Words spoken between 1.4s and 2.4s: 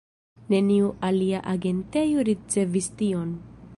agentejo